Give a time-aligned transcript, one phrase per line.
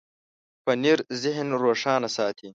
[0.63, 2.49] پنېر ذهن روښانه ساتي.